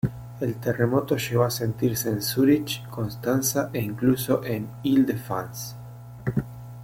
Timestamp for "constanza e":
2.89-3.81